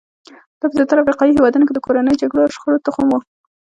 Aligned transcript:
دا 0.59 0.65
په 0.69 0.75
زیاترو 0.77 1.03
افریقایي 1.03 1.33
هېوادونو 1.35 1.65
کې 1.67 1.73
د 1.75 1.79
کورنیو 1.85 2.19
جګړو 2.21 2.43
او 2.45 2.53
شخړو 2.55 2.83
تخم 2.85 3.07
وو. 3.09 3.19